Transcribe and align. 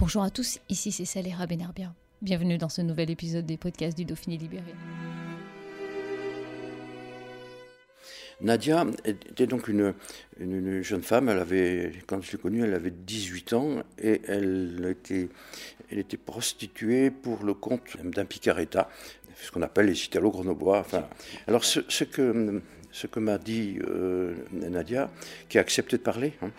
Bonjour 0.00 0.22
à 0.22 0.30
tous, 0.30 0.60
ici 0.70 0.92
c'est 0.92 1.04
Saléra 1.04 1.46
Benerbia. 1.46 1.92
Bienvenue 2.22 2.56
dans 2.56 2.70
ce 2.70 2.80
nouvel 2.80 3.10
épisode 3.10 3.44
des 3.44 3.58
podcasts 3.58 3.98
du 3.98 4.06
Dauphiné 4.06 4.38
Libéré. 4.38 4.72
Nadia 8.40 8.86
était 9.04 9.46
donc 9.46 9.68
une, 9.68 9.92
une, 10.38 10.80
jeune 10.80 11.02
femme, 11.02 11.28
elle 11.28 11.38
avait, 11.38 11.92
quand 12.06 12.22
je 12.22 12.32
l'ai 12.32 12.38
connue, 12.38 12.64
elle 12.64 12.72
avait 12.72 12.90
18 12.90 13.52
ans 13.52 13.82
et 14.02 14.22
elle 14.26 14.96
était, 15.90 16.16
prostituée 16.16 17.10
pour 17.10 17.44
le 17.44 17.52
compte 17.52 17.98
d'un 18.02 18.24
picaretta, 18.24 18.88
ce 19.36 19.50
qu'on 19.50 19.60
appelle 19.60 19.84
les 19.84 20.02
italo 20.06 20.30
grenoblois. 20.30 20.86
Alors 21.46 21.62
ce, 21.62 21.80
ce 21.88 22.04
que, 22.04 22.62
ce 22.90 23.06
que 23.06 23.20
m'a 23.20 23.36
dit 23.36 23.78
euh, 23.86 24.34
Nadia, 24.50 25.10
qui 25.50 25.58
a 25.58 25.60
accepté 25.60 25.98
de 25.98 26.02
parler, 26.02 26.32
hein, 26.40 26.50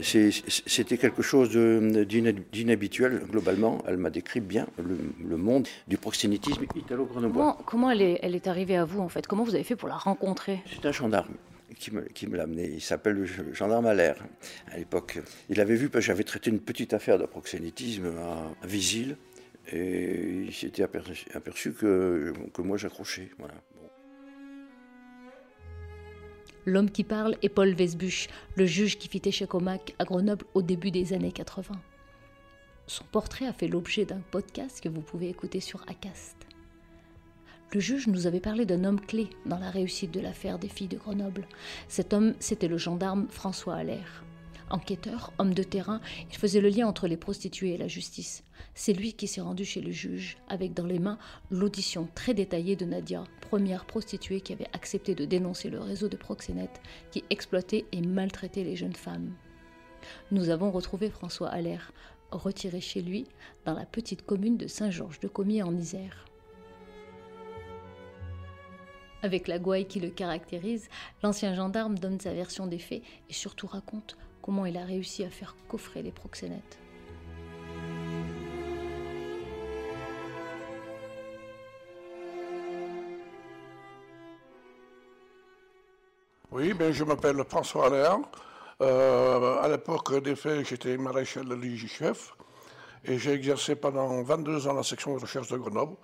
c'était 0.00 0.96
quelque 0.96 1.22
chose 1.22 1.50
d'inhabituel 1.50 3.22
globalement. 3.30 3.82
Elle 3.86 3.98
m'a 3.98 4.10
décrit 4.10 4.40
bien 4.40 4.66
le, 4.78 5.36
monde 5.36 5.68
du 5.86 5.98
proxénétisme 5.98 6.64
italo-grenoblois. 6.74 7.58
Comment, 7.66 7.90
elle, 7.90 8.02
est, 8.02 8.18
elle, 8.22 8.34
est, 8.34 8.46
arrivée 8.46 8.76
à 8.76 8.84
vous 8.84 9.00
en 9.00 9.08
fait? 9.08 9.26
Comment 9.26 9.44
vous 9.44 9.54
avez 9.54 9.64
fait 9.64 9.76
pour 9.76 9.88
la 9.88 9.96
rencontrer? 9.96 10.62
C'est 10.66 10.86
un 10.86 10.92
gendarme 10.92 11.34
qui 11.78 11.90
me, 11.90 12.02
qui 12.02 12.26
me 12.26 12.36
l'a 12.36 12.44
amené. 12.44 12.70
Il 12.72 12.80
s'appelle 12.80 13.14
le 13.14 13.26
gendarme 13.54 13.86
Allaire 13.86 14.16
à 14.70 14.78
l'époque. 14.78 15.18
Il 15.50 15.60
avait 15.60 15.74
vu, 15.74 15.88
parce 15.88 16.04
que 16.04 16.06
j'avais 16.06 16.24
traité 16.24 16.50
une 16.50 16.60
petite 16.60 16.94
affaire 16.94 17.18
de 17.18 17.26
proxénétisme 17.26 18.12
à, 18.18 18.66
Visil, 18.66 19.16
et 19.72 20.44
il 20.46 20.54
s'était 20.54 20.82
aperçu, 20.82 21.26
aperçu, 21.34 21.72
que, 21.72 22.32
que 22.52 22.62
moi 22.62 22.76
j'accrochais. 22.76 23.28
Voilà. 23.38 23.54
L'homme 26.64 26.90
qui 26.90 27.02
parle 27.02 27.36
est 27.42 27.48
Paul 27.48 27.74
Vesbuch, 27.74 28.28
le 28.56 28.66
juge 28.66 28.96
qui 28.96 29.08
fit 29.08 29.22
échec 29.24 29.52
au 29.54 29.60
MAC 29.60 29.94
à 29.98 30.04
Grenoble 30.04 30.44
au 30.54 30.62
début 30.62 30.92
des 30.92 31.12
années 31.12 31.32
80. 31.32 31.74
Son 32.86 33.04
portrait 33.04 33.46
a 33.46 33.52
fait 33.52 33.66
l'objet 33.66 34.04
d'un 34.04 34.20
podcast 34.30 34.80
que 34.80 34.88
vous 34.88 35.00
pouvez 35.00 35.28
écouter 35.28 35.58
sur 35.58 35.82
Acast. 35.88 36.36
Le 37.72 37.80
juge 37.80 38.06
nous 38.06 38.26
avait 38.26 38.38
parlé 38.38 38.64
d'un 38.64 38.84
homme 38.84 39.00
clé 39.00 39.28
dans 39.46 39.58
la 39.58 39.70
réussite 39.70 40.12
de 40.12 40.20
l'affaire 40.20 40.58
des 40.58 40.68
filles 40.68 40.88
de 40.88 40.98
Grenoble. 40.98 41.48
Cet 41.88 42.12
homme, 42.12 42.34
c'était 42.38 42.68
le 42.68 42.78
gendarme 42.78 43.26
François 43.28 43.76
Allaire. 43.76 44.22
Enquêteur, 44.72 45.34
homme 45.38 45.52
de 45.52 45.62
terrain, 45.62 46.00
il 46.30 46.36
faisait 46.38 46.62
le 46.62 46.70
lien 46.70 46.86
entre 46.86 47.06
les 47.06 47.18
prostituées 47.18 47.74
et 47.74 47.76
la 47.76 47.88
justice. 47.88 48.42
C'est 48.74 48.94
lui 48.94 49.12
qui 49.12 49.28
s'est 49.28 49.42
rendu 49.42 49.66
chez 49.66 49.82
le 49.82 49.92
juge, 49.92 50.38
avec 50.48 50.72
dans 50.72 50.86
les 50.86 50.98
mains 50.98 51.18
l'audition 51.50 52.08
très 52.14 52.32
détaillée 52.32 52.74
de 52.74 52.86
Nadia, 52.86 53.24
première 53.42 53.84
prostituée 53.84 54.40
qui 54.40 54.54
avait 54.54 54.70
accepté 54.72 55.14
de 55.14 55.26
dénoncer 55.26 55.68
le 55.68 55.78
réseau 55.78 56.08
de 56.08 56.16
proxénètes 56.16 56.80
qui 57.10 57.22
exploitait 57.28 57.84
et 57.92 58.00
maltraitait 58.00 58.64
les 58.64 58.76
jeunes 58.76 58.96
femmes. 58.96 59.34
Nous 60.30 60.48
avons 60.48 60.70
retrouvé 60.70 61.10
François 61.10 61.50
Allaire, 61.50 61.92
retiré 62.30 62.80
chez 62.80 63.02
lui 63.02 63.26
dans 63.66 63.74
la 63.74 63.84
petite 63.84 64.24
commune 64.24 64.56
de 64.56 64.68
Saint-Georges-de-Comiers 64.68 65.62
en 65.62 65.76
Isère. 65.76 66.31
Avec 69.22 69.46
la 69.46 69.60
gouaille 69.60 69.86
qui 69.86 70.00
le 70.00 70.10
caractérise, 70.10 70.88
l'ancien 71.22 71.54
gendarme 71.54 71.96
donne 71.96 72.18
sa 72.18 72.32
version 72.32 72.66
des 72.66 72.78
faits 72.78 73.02
et 73.30 73.32
surtout 73.32 73.68
raconte 73.68 74.16
comment 74.42 74.66
il 74.66 74.76
a 74.76 74.84
réussi 74.84 75.22
à 75.22 75.30
faire 75.30 75.54
coffrer 75.68 76.02
les 76.02 76.10
proxénètes. 76.10 76.78
Oui, 86.50 86.74
ben, 86.74 86.92
je 86.92 87.04
m'appelle 87.04 87.42
François 87.48 87.86
Allaire. 87.86 88.18
Euh, 88.80 89.62
à 89.62 89.68
l'époque 89.68 90.20
des 90.22 90.34
faits, 90.34 90.66
j'étais 90.68 90.96
maréchal 90.96 91.46
de 91.46 91.76
chef 91.86 92.34
et 93.04 93.18
j'ai 93.18 93.32
exercé 93.32 93.76
pendant 93.76 94.22
22 94.22 94.66
ans 94.66 94.74
la 94.74 94.82
section 94.82 95.14
de 95.14 95.20
recherche 95.20 95.48
de 95.48 95.56
Grenoble 95.56 95.96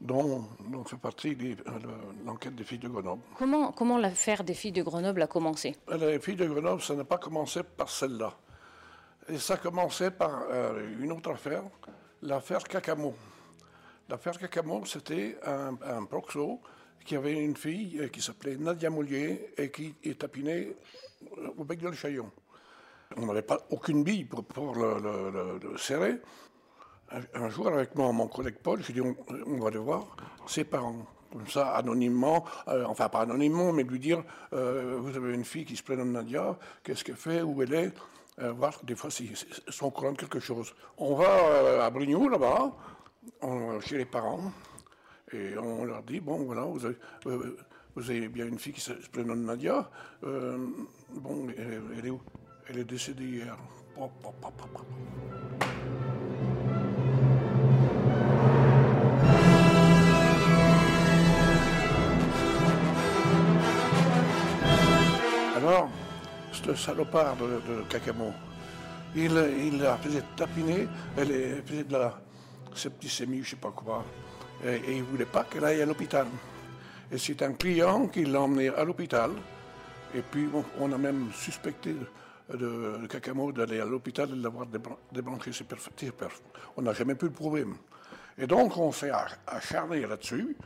dont, 0.00 0.44
fait 0.84 0.96
partie 0.96 1.34
de 1.34 1.56
l'enquête 2.24 2.54
des 2.54 2.64
filles 2.64 2.78
de 2.78 2.88
Grenoble. 2.88 3.22
Comment, 3.38 3.72
comment 3.72 3.98
l'affaire 3.98 4.44
des 4.44 4.54
filles 4.54 4.72
de 4.72 4.82
Grenoble 4.82 5.22
a 5.22 5.26
commencé? 5.26 5.76
Les 5.98 6.18
filles 6.20 6.36
de 6.36 6.46
Grenoble, 6.46 6.82
ça 6.82 6.94
n'a 6.94 7.04
pas 7.04 7.18
commencé 7.18 7.62
par 7.62 7.88
celle-là. 7.88 8.34
Et 9.28 9.38
ça 9.38 9.54
a 9.54 9.56
commencé 9.56 10.10
par 10.10 10.44
euh, 10.50 10.96
une 11.00 11.12
autre 11.12 11.30
affaire, 11.30 11.62
l'affaire 12.22 12.62
Cacamo. 12.62 13.14
L'affaire 14.08 14.38
Cacamo, 14.38 14.84
c'était 14.84 15.38
un, 15.44 15.76
un, 15.82 16.04
proxo 16.04 16.60
qui 17.04 17.16
avait 17.16 17.34
une 17.34 17.56
fille 17.56 17.98
euh, 18.00 18.08
qui 18.08 18.22
s'appelait 18.22 18.56
Nadia 18.56 18.90
Moulier 18.90 19.52
et 19.56 19.70
qui 19.70 19.94
est 20.04 20.20
tapinée 20.20 20.76
euh, 21.38 21.48
au 21.56 21.64
bec 21.64 21.80
de 21.80 21.88
le 21.88 21.94
Chaillon. 21.94 22.30
On 23.16 23.26
n'avait 23.26 23.42
pas 23.42 23.58
aucune 23.70 24.04
bille 24.04 24.24
pour, 24.24 24.44
pour 24.44 24.74
le 24.76 25.76
serrer 25.78 26.20
un 27.34 27.48
jour, 27.48 27.68
avec 27.68 27.94
mon, 27.94 28.12
mon 28.12 28.26
collègue 28.26 28.56
Paul, 28.62 28.82
je 28.82 28.92
dit 28.92 29.00
on, 29.00 29.16
on, 29.46 29.58
va 29.58 29.68
aller 29.68 29.78
voir 29.78 30.16
ses 30.46 30.64
parents. 30.64 31.06
Comme 31.32 31.46
ça, 31.48 31.70
anonymement, 31.76 32.44
euh, 32.68 32.84
enfin 32.86 33.08
pas 33.08 33.20
anonymement, 33.20 33.72
mais 33.72 33.82
lui 33.82 33.98
dire 33.98 34.22
euh, 34.52 34.96
Vous 35.00 35.16
avez 35.16 35.34
une 35.34 35.44
fille 35.44 35.64
qui 35.64 35.76
se 35.76 35.82
prénomme 35.82 36.12
Nadia, 36.12 36.56
qu'est-ce 36.82 37.04
qu'elle 37.04 37.16
fait, 37.16 37.42
où 37.42 37.62
elle 37.62 37.74
est 37.74 37.92
euh, 38.40 38.52
Voir 38.52 38.80
des 38.84 38.94
fois 38.94 39.10
s'ils 39.10 39.36
sont 39.68 39.86
au 39.86 40.12
quelque 40.12 40.40
chose. 40.40 40.74
On 40.98 41.14
va 41.14 41.84
à 41.84 41.90
Brignoux, 41.90 42.28
là-bas, 42.28 42.72
chez 43.80 43.98
les 43.98 44.04
parents, 44.06 44.52
et 45.32 45.58
on 45.58 45.84
leur 45.84 46.02
dit 46.04 46.20
Bon, 46.20 46.38
voilà, 46.44 46.62
vous 46.62 46.86
avez, 46.86 46.96
vous 47.24 48.10
avez 48.10 48.28
bien 48.28 48.46
une 48.46 48.58
fille 48.58 48.72
qui 48.72 48.80
se 48.80 48.92
prénomme 48.92 49.44
Nadia. 49.44 49.90
bon, 50.22 51.48
elle, 51.56 52.06
est 52.06 52.10
où? 52.10 52.20
Elle 52.68 52.78
est 52.78 52.84
décédée 52.84 53.24
hier. 53.24 53.56
Ce 66.52 66.74
salopard 66.74 67.36
de, 67.36 67.82
Cacamo, 67.88 68.32
il, 69.14 69.32
il 69.58 69.78
la 69.78 69.96
faisait 69.98 70.22
tapiner, 70.36 70.88
elle 71.16 71.62
faisait 71.66 71.84
de 71.84 71.92
la 71.92 72.18
septicémie, 72.74 73.38
je 73.38 73.40
ne 73.40 73.46
sais 73.50 73.56
pas 73.56 73.72
quoi, 73.72 74.04
et, 74.64 74.80
il 74.88 74.98
ne 74.98 75.02
voulait 75.04 75.26
pas 75.26 75.44
qu'elle 75.44 75.64
aille 75.64 75.82
à 75.82 75.86
l'hôpital. 75.86 76.26
Et 77.10 77.18
c'est 77.18 77.42
un 77.42 77.52
client 77.52 78.08
qui 78.08 78.24
l'a 78.24 78.40
emmené 78.40 78.68
à 78.68 78.84
l'hôpital, 78.84 79.30
et 80.14 80.22
puis 80.22 80.48
on 80.78 80.92
a 80.92 80.98
même 80.98 81.30
suspecté 81.32 81.94
de, 82.48 83.06
Cacamo 83.08 83.52
d'aller 83.52 83.80
à 83.80 83.84
l'hôpital 83.84 84.30
et 84.32 84.40
d'avoir 84.40 84.66
débranché 85.12 85.52
ses 85.52 85.64
perfs. 85.64 86.42
On 86.76 86.82
n'a 86.82 86.92
jamais 86.92 87.14
pu 87.14 87.26
le 87.26 87.32
prouver. 87.32 87.66
Et 88.38 88.46
donc 88.46 88.76
on 88.76 88.92
s'est 88.92 89.12
acharné 89.46 90.06
là-dessus, 90.06 90.56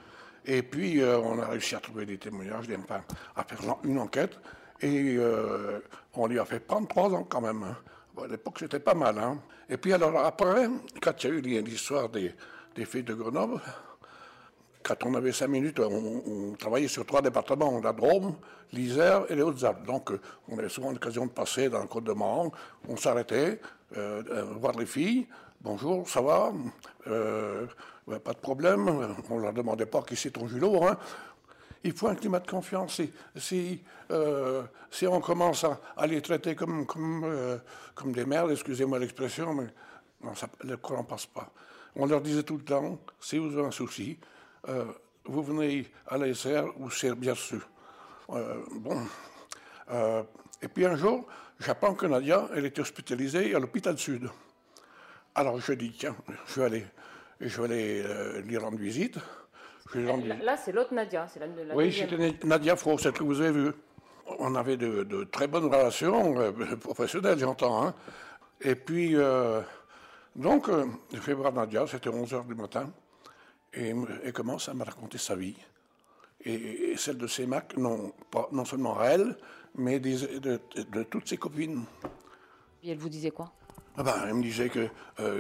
et 0.45 0.63
puis 0.63 1.01
euh, 1.01 1.19
on 1.19 1.39
a 1.41 1.47
réussi 1.47 1.75
à 1.75 1.81
trouver 1.81 2.07
des 2.07 2.19
témoignages, 2.19 2.67
enfin, 2.79 3.03
à 3.37 3.45
faire 3.45 3.77
une 3.85 3.99
enquête. 3.99 4.39
Et 4.83 5.17
euh, 5.19 5.81
on 6.15 6.27
lui 6.27 6.39
a 6.39 6.45
fait 6.45 6.61
prendre 6.61 6.89
trois 6.89 7.11
ans 7.11 7.25
quand 7.29 7.41
même. 7.41 7.63
Hein. 7.63 7.77
à 8.23 8.27
l'époque, 8.27 8.57
c'était 8.59 8.81
pas 8.81 8.95
mal. 8.95 9.19
Hein. 9.19 9.39
Et 9.69 9.77
puis 9.77 9.93
alors 9.93 10.19
après, 10.19 10.69
quand 11.01 11.25
il 11.25 11.53
y 11.53 11.57
a 11.57 11.61
eu 11.61 11.63
l'histoire 11.63 12.09
des, 12.09 12.35
filles 12.87 13.03
de 13.03 13.15
Grenoble, 13.15 13.61
quand 14.83 15.05
on 15.05 15.15
avait 15.15 15.33
cinq 15.33 15.49
minutes, 15.49 15.81
on, 15.81 16.55
travaillait 16.59 16.89
sur 16.89 17.05
trois 17.05 17.21
départements, 17.21 17.79
la 17.81 17.93
Drôme, 17.93 18.37
l'Isère 18.73 19.25
et 19.29 19.35
les 19.35 19.43
Hautes-Alpes. 19.43 19.85
Donc 19.87 20.13
on 20.49 20.59
avait 20.59 20.71
souvent 20.71 20.91
l'occasion 20.91 21.27
de 21.27 21.31
passer 21.31 21.69
dans 21.69 21.83
le 21.83 21.87
Côte 21.87 22.05
de 22.05 22.13
Morand, 22.13 22.51
on 22.89 22.97
s'arrêtait, 22.97 23.61
euh, 23.97 24.23
euh, 24.31 24.45
voir 24.59 24.73
les 24.79 24.87
filles, 24.87 25.29
bonjour, 25.61 26.09
ça 26.09 26.23
va, 26.23 26.53
pas 27.05 28.33
de 28.33 28.39
problème, 28.39 29.15
on 29.29 29.37
ne 29.37 29.43
leur 29.43 29.53
demandait 29.53 29.87
pas 29.87 30.03
qui 30.03 30.17
c'est 30.17 30.31
ton 30.31 30.49
julot, 30.49 30.81
il 31.85 31.93
faut 31.93 32.09
un 32.09 32.15
climat 32.15 32.41
de 32.41 32.51
confiance. 32.51 33.01
Si, 33.37 33.83
euh, 34.11 34.63
si, 34.91 35.07
on 35.07 35.21
commence 35.21 35.65
à, 35.65 36.07
les 36.07 36.21
traiter 36.21 36.55
comme, 36.55 36.87
comme, 36.87 37.23
euh, 37.25 37.59
comme 37.95 38.13
des 38.13 38.25
merdes, 38.25 38.51
excusez-moi 38.51 38.99
l'expression, 38.99 39.55
mais 39.55 39.67
non, 40.23 40.35
ça, 40.35 40.49
le 40.65 40.77
courant 40.77 41.05
passe 41.05 41.27
pas. 41.27 41.51
On 41.97 42.07
leur 42.07 42.21
disait 42.21 42.43
tout 42.43 42.57
le 42.57 42.65
temps, 42.65 42.99
si 43.21 43.39
vous 43.39 43.53
avez 43.57 43.67
un 43.67 43.71
souci, 43.71 44.19
euh, 44.69 44.85
vous 45.25 45.43
venez 45.43 45.91
à 46.07 46.19
l'ASR 46.19 46.65
ou 46.79 46.91
c'est 46.91 47.15
bien 47.15 47.35
sûr. 47.35 47.67
bon. 48.29 49.07
et 50.63 50.69
puis 50.69 50.87
un 50.87 50.97
jour, 50.97 51.27
j'apprends 51.59 51.95
que 51.95 52.07
Nadia, 52.07 52.49
elle 52.55 52.67
était 52.67 52.81
hospitalisée 52.81 53.55
à 53.55 53.59
l'hôpital 53.59 53.99
Sud. 53.99 54.29
Alors 55.35 55.61
je 55.61 55.73
dis, 55.73 55.93
tiens, 55.93 56.17
je 56.47 56.61
vais 56.61 56.67
aller, 56.67 56.87
je 57.41 57.61
vais 57.61 57.65
aller 57.65 58.43
lui 58.43 58.57
rendre 58.57 58.79
visite. 58.79 59.19
Là, 59.95 60.57
c'est 60.57 60.73
l'autre 60.73 60.95
Nadia. 60.95 61.27
La, 61.39 61.65
la 61.65 61.75
oui, 61.75 61.93
c'était 61.93 62.47
Nadia 62.47 62.77
Fro, 62.77 62.99
celle 62.99 63.13
que 63.13 63.25
vous 63.25 63.41
avez 63.41 63.51
vue. 63.51 63.73
On 64.39 64.55
avait 64.55 64.77
de, 64.77 65.25
très 65.25 65.49
bonnes 65.49 65.65
relations 65.65 66.39
euh, 66.39 66.53
professionnelles, 66.81 67.39
j'entends. 67.39 67.85
Hein. 67.85 67.95
Et 68.61 68.75
puis, 68.75 69.17
euh, 69.17 69.61
donc, 70.37 70.69
euh, 70.69 70.87
je 71.13 71.19
fais 71.19 71.33
voir 71.33 71.53
Nadia, 71.53 71.87
c'était 71.87 72.11
11 72.11 72.33
h 72.33 72.47
du 72.47 72.55
matin, 72.55 72.93
et 73.75 73.93
elle 74.25 74.33
commence 74.33 74.69
à 74.69 74.75
me 74.75 74.85
raconter 74.85 75.19
sa 75.19 75.35
vie. 75.35 75.57
Et, 76.45 76.95
celle 76.97 77.19
de 77.19 77.27
ses 77.27 77.47
macs, 77.47 77.77
non, 77.77 78.13
pas, 78.31 78.49
non 78.53 78.65
seulement 78.65 79.03
elle, 79.03 79.37
mais 79.75 79.99
de, 79.99 80.39
de, 80.39 81.03
toutes 81.03 81.29
ses 81.29 81.37
copines. 81.37 81.85
Et 82.83 82.93
elle 82.93 82.99
vous 82.99 83.09
disait 83.09 83.31
quoi? 83.31 83.53
Ah 83.97 84.03
ben, 84.03 84.15
Elle 84.27 84.35
me 84.35 84.43
disait 84.43 84.71
qu'elle 84.71 84.91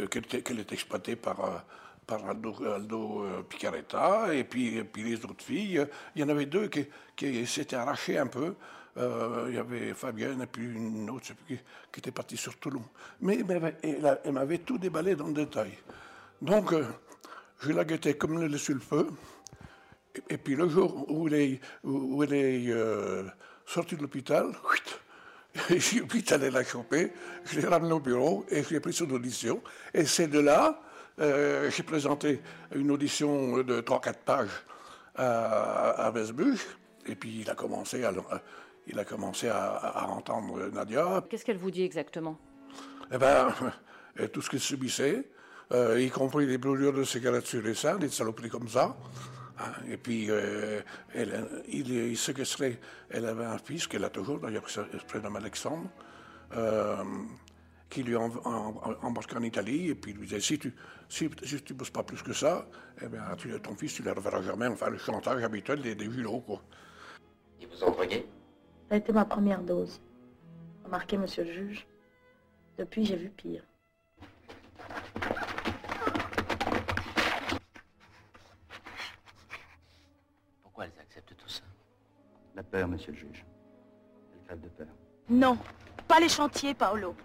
était, 0.02 0.38
était, 0.38 0.75
exploitée 0.75 1.17
par 1.17 1.64
par 2.11 2.29
Aldo, 2.29 3.25
euh, 3.25 3.43
Picaretta, 3.49 4.35
et 4.35 4.43
puis, 4.43 4.83
les 4.97 5.25
autres 5.25 5.45
filles. 5.45 5.87
Il 6.17 6.21
y 6.21 6.25
en 6.25 6.29
avait 6.29 6.47
deux 6.47 6.69
qui, 6.69 7.47
s'étaient 7.47 7.77
arrachées 7.77 8.19
un 8.19 8.27
peu. 8.27 8.55
Euh, 8.97 9.47
il 9.49 9.55
y 9.55 9.59
avait 9.59 9.95
Fabienne 9.95 10.43
et 10.43 10.47
puis 10.47 10.65
une 10.65 11.09
autre 11.09 11.29
qui, 11.47 11.59
était 11.99 12.11
partie 12.11 12.37
sur 12.37 12.59
Toulon. 12.59 12.83
Mais, 13.21 13.39
elle, 14.25 14.33
m'avait 14.33 14.59
tout 14.59 14.79
déballé 14.79 15.15
dans 15.15 15.29
le 15.29 15.35
détail. 15.35 15.71
Donc, 16.43 16.73
euh, 16.73 16.85
je 17.61 17.71
la 17.71 17.85
guettais 17.85 18.15
comme 18.15 18.41
le 18.41 18.59
sur 18.59 18.75
le 18.75 18.81
feu. 18.81 19.09
Et, 20.29 20.39
puis 20.39 20.57
le 20.57 20.69
jour 20.69 21.09
où 21.09 21.29
elle 21.29 21.61
est, 22.35 22.75
sortie 23.65 23.95
de 23.95 24.03
l'hôpital, 24.03 24.51
j'ai 25.71 26.01
vite 26.01 26.33
allé 26.33 26.51
la 26.51 26.65
choper, 26.65 27.12
je 27.45 27.61
l'ai 27.61 27.69
ramenée 27.69 27.93
au 27.93 28.01
bureau 28.01 28.45
et 28.49 28.65
je 28.65 28.71
l'ai 28.71 28.81
pris 28.81 28.93
son 28.93 29.09
audition. 29.11 29.62
Et 29.95 30.05
c'est 30.05 30.27
de 30.27 30.41
là 30.41 30.83
euh, 31.20 31.70
j'ai 31.70 31.82
présenté 31.82 32.40
une 32.75 32.90
audition 32.90 33.58
de 33.58 33.81
3-4 33.81 34.14
pages 34.25 34.64
à, 35.17 36.06
à 36.06 36.12
et 37.06 37.14
puis 37.14 37.40
il 37.40 37.50
a 37.50 37.55
commencé 37.55 38.05
à, 38.05 38.12
il 38.87 38.99
a 38.99 39.05
commencé 39.05 39.49
à, 39.49 40.06
entendre 40.08 40.69
Nadia. 40.72 41.25
Qu'est-ce 41.28 41.44
qu'elle 41.44 41.58
vous 41.58 41.70
dit 41.70 41.82
exactement? 41.82 42.38
Eh 43.12 43.19
bien, 43.19 43.49
tout 44.32 44.40
ce 44.40 44.50
qu'elle 44.50 44.61
subissait, 44.61 45.28
euh, 45.72 46.00
y 46.00 46.11
compris 46.11 46.46
les 46.46 46.58
brûlures 46.58 46.93
de 46.93 47.05
cigarettes 47.05 47.46
sur 47.46 47.62
les 47.62 47.75
seins, 47.75 47.96
des 47.96 48.08
saloperies 48.08 48.49
comme 48.49 48.69
ça. 48.69 48.96
Hein, 49.58 49.73
et 49.88 49.96
puis, 49.96 50.26
euh, 50.31 50.81
elle, 51.14 51.46
il, 51.69 51.90
il 51.90 52.16
séquestrait, 52.16 52.78
elle 53.11 53.26
avait 53.26 53.44
un 53.44 53.58
fils 53.58 53.87
qu'elle 53.87 54.05
a 54.05 54.11
toujours, 54.11 54.38
d'ailleurs, 54.38 54.64
qui 54.64 54.73
s'appelle 54.73 55.23
Alexandre 55.37 55.88
qui 57.90 58.04
lui 58.04 58.14
a 58.14 58.20
embarqué 58.20 59.37
en 59.37 59.42
Italie 59.42 59.88
et 59.88 59.94
puis 59.94 60.12
lui 60.12 60.26
disait 60.26 60.40
si 60.40 60.58
tu 60.58 60.75
si, 61.08 61.28
tu 61.64 61.75
bosses 61.75 61.90
pas 61.90 62.04
plus 62.04 62.22
que 62.22 62.32
ça, 62.32 62.69
eh 63.02 63.08
bien, 63.08 63.22
tu, 63.37 63.50
ton 63.60 63.75
fils, 63.75 63.94
tu 63.94 64.02
ne 64.02 64.06
le 64.06 64.12
reverras 64.12 64.42
jamais. 64.42 64.69
Enfin, 64.69 64.88
le 64.88 64.96
chantage 64.96 65.42
habituel 65.42 65.82
des, 65.82 65.96
des 65.96 66.08
julots, 66.08 66.38
quoi. 66.38 66.62
Il 67.60 67.66
vous 67.66 67.82
ont 67.82 67.90
drogué 67.90 68.25
Ça 68.88 68.94
a 68.94 68.98
été 68.98 69.12
ma 69.12 69.25
première 69.25 69.60
dose. 69.60 70.00
Remarquez, 70.84 71.19
monsieur 71.19 71.42
le 71.42 71.52
juge. 71.52 71.87
Depuis, 72.78 73.04
j'ai 73.04 73.16
vu 73.16 73.28
pire. 73.31 73.64
Pourquoi 80.62 80.84
elles 80.84 81.00
acceptent 81.00 81.37
tout 81.37 81.48
ça? 81.48 81.62
La 82.54 82.62
peur, 82.62 82.87
monsieur 82.87 83.10
le 83.10 83.19
juge. 83.19 83.44
Elles 84.32 84.44
crèvent 84.46 84.60
de 84.60 84.69
peur. 84.69 84.87
Non, 85.28 85.58
pas 86.06 86.20
les 86.20 86.28
chantiers, 86.28 86.75
Paolo. 86.75 87.16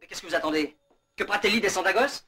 Mais 0.00 0.06
qu'est-ce 0.06 0.17
que 0.17 0.17
vous 0.28 0.34
attendez 0.34 0.76
Que 1.16 1.24
Pratelli 1.24 1.60
descende 1.60 1.86
à 1.86 1.92
gosse 1.92 2.24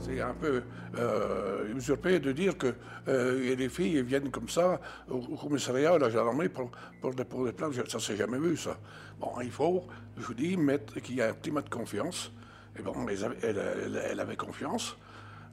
C'est 0.00 0.20
un 0.20 0.34
peu 0.34 0.62
euh, 0.98 1.74
usurpé 1.74 2.20
de 2.20 2.30
dire 2.32 2.56
que 2.56 2.74
euh, 3.08 3.56
les 3.56 3.68
filles 3.68 4.02
viennent 4.02 4.30
comme 4.30 4.48
ça 4.48 4.80
au, 5.08 5.20
commissariat, 5.36 5.94
à 5.94 5.98
la 5.98 6.10
gendarmerie, 6.10 6.48
pour, 6.48 6.70
pour 7.00 7.12
déposer 7.12 7.50
des 7.50 7.56
plaintes. 7.56 7.88
Ça, 7.88 7.98
s'est 7.98 8.16
jamais 8.16 8.38
vu, 8.38 8.56
ça. 8.56 8.78
Bon, 9.18 9.32
il 9.42 9.50
faut, 9.50 9.84
je 10.16 10.22
vous 10.22 10.34
dis, 10.34 10.56
mettre 10.56 11.00
qu'il 11.00 11.16
y 11.16 11.22
a 11.22 11.30
un 11.30 11.32
climat 11.32 11.62
de 11.62 11.68
confiance. 11.70 12.32
Et 12.78 12.82
bon, 12.82 12.94
elle, 13.42 14.20
avait 14.20 14.36
confiance. 14.36 14.96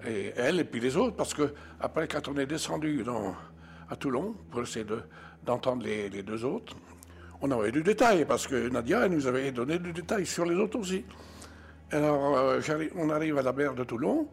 Et 0.06 0.34
elle, 0.36 0.60
et 0.60 0.64
puis 0.64 0.80
les 0.80 0.98
autres, 0.98 1.16
parce 1.16 1.34
que 1.34 1.54
après, 1.80 2.08
quand 2.08 2.28
on 2.28 2.38
est 2.38 2.46
descendu 2.46 3.04
à 3.90 3.96
Toulon, 3.96 4.36
pour 4.52 4.62
essayer 4.62 4.86
d'entendre 5.46 5.84
les, 5.84 6.24
deux 6.24 6.44
autres, 6.44 6.76
on 7.42 7.52
avait 7.52 7.72
du 7.72 7.84
détail, 7.84 8.26
parce 8.26 8.48
que 8.48 8.70
Nadia, 8.70 9.08
nous 9.08 9.28
avait 9.28 9.52
donné 9.52 9.80
du 9.80 9.94
détail 9.94 10.26
sur 10.26 10.46
les 10.46 10.56
autres 10.56 10.80
aussi. 10.80 11.06
Alors, 11.92 12.38
euh, 12.38 12.62
on 12.96 13.10
arrive 13.10 13.38
à 13.38 13.42
la 13.42 13.54
mer 13.54 13.74
de 13.74 13.84
Toulon, 13.84 14.28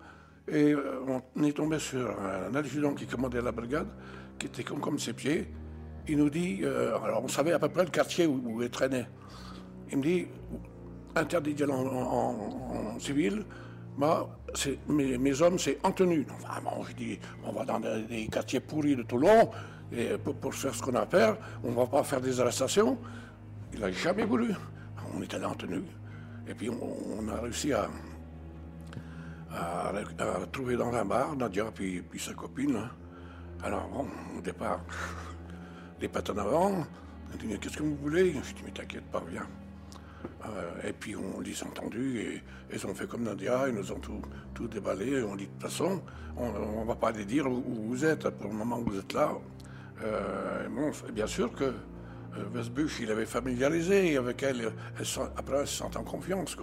et 0.48 0.72
euh, 0.72 1.22
on 1.36 1.42
est 1.42 1.52
tombé 1.52 1.78
sur 1.78 2.10
un 2.20 2.54
adjudant 2.54 2.94
qui 2.94 3.06
commandait 3.06 3.42
la 3.42 3.52
brigade, 3.52 3.88
qui 4.38 4.46
était 4.46 4.64
comme, 4.64 4.80
comme 4.80 4.98
ses 4.98 5.12
pieds. 5.12 5.48
Il 6.08 6.18
nous 6.18 6.30
dit, 6.30 6.60
euh, 6.62 6.96
alors 7.04 7.22
on 7.22 7.28
savait 7.28 7.52
à 7.52 7.58
peu 7.58 7.68
près 7.68 7.84
le 7.84 7.90
quartier 7.90 8.26
où, 8.26 8.62
il 8.62 8.70
traînait. 8.70 9.06
Il 9.92 9.98
me 9.98 10.02
dit, 10.02 10.26
interdit 11.16 11.54
d'y 11.54 11.62
aller 11.62 11.72
en, 11.72 12.98
civil, 12.98 13.44
moi, 13.96 14.28
mes, 14.88 15.18
mes, 15.18 15.42
hommes, 15.42 15.58
c'est 15.58 15.78
en 15.82 15.92
tenue. 15.92 16.26
Bon, 16.64 16.84
je 16.84 16.94
dis, 16.94 17.18
on 17.44 17.52
va 17.52 17.64
dans 17.64 17.80
des, 17.80 18.28
quartiers 18.28 18.60
pourris 18.60 18.96
de 18.96 19.02
Toulon, 19.02 19.50
et 19.92 20.16
pour, 20.18 20.54
faire 20.54 20.74
ce 20.74 20.82
qu'on 20.82 20.94
a 20.94 21.00
à 21.00 21.06
faire, 21.06 21.36
on 21.64 21.70
ne 21.70 21.76
va 21.76 21.86
pas 21.86 22.02
faire 22.04 22.20
des 22.20 22.40
arrestations. 22.40 22.96
Il 23.72 23.80
n'a 23.80 23.90
jamais 23.90 24.24
voulu. 24.24 24.54
On 25.14 25.22
est 25.22 25.34
allé 25.34 25.44
en 25.44 25.54
tenue. 25.54 25.82
Et 26.48 26.54
puis 26.54 26.70
on, 26.70 27.28
a 27.28 27.40
réussi 27.40 27.72
à, 27.72 27.88
trouver 30.52 30.76
dans 30.76 30.92
un 30.92 31.04
bar 31.04 31.36
Nadia 31.36 31.70
puis, 31.74 32.02
sa 32.18 32.34
copine. 32.34 32.76
Hein. 32.76 32.90
Alors 33.62 33.88
bon, 33.88 34.06
au 34.38 34.40
départ, 34.40 34.80
les 36.00 36.08
pattes 36.08 36.30
en 36.30 36.38
avant, 36.38 36.86
on 37.32 37.36
dit 37.36 37.58
qu'est-ce 37.58 37.76
que 37.76 37.82
vous 37.82 37.96
voulez? 37.96 38.32
Je 38.32 38.54
dis 38.54 38.62
mais 38.64 38.70
t'inquiète 38.70 39.04
pas, 39.10 39.22
viens. 39.28 39.46
Euh, 40.44 40.88
et 40.88 40.92
puis 40.92 41.14
on 41.16 41.40
les 41.40 41.62
a 41.62 41.66
entendus 41.66 42.20
et 42.20 42.42
ils 42.72 42.86
ont 42.86 42.94
fait 42.94 43.06
comme 43.06 43.24
Nadia, 43.24 43.68
ils 43.68 43.74
nous 43.74 43.92
ont 43.92 44.00
tout, 44.54 44.68
déballé. 44.68 45.22
On 45.22 45.36
dit 45.36 45.46
de 45.46 45.50
toute 45.52 45.62
façon, 45.62 46.02
on 46.36 46.80
ne 46.82 46.86
va 46.86 46.94
pas 46.94 47.10
les 47.12 47.24
dire 47.24 47.46
où, 47.46 47.62
vous 47.88 48.04
êtes 48.04 48.28
pour 48.30 48.50
le 48.50 48.56
moment 48.56 48.78
où 48.78 48.90
vous 48.90 48.98
êtes 48.98 49.12
là. 49.12 49.32
Euh, 50.02 50.68
bon, 50.68 50.90
bien 51.12 51.26
sûr 51.26 51.52
que 51.52 51.72
Vesbuch, 52.52 53.00
euh, 53.00 53.02
il 53.04 53.10
avait 53.10 53.26
familiarisé 53.26 54.16
avec 54.16 54.42
elle. 54.42 54.72
après, 55.36 55.58
elle 55.60 55.66
se 55.66 55.78
sent 55.78 55.96
en 55.96 56.04
confiance. 56.04 56.56